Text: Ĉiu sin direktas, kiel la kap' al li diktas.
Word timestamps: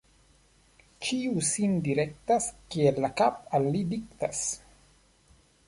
Ĉiu 1.07 1.43
sin 1.49 1.75
direktas, 1.89 2.47
kiel 2.75 2.99
la 3.05 3.13
kap' 3.21 3.39
al 3.59 3.71
li 3.77 3.85
diktas. 3.95 4.43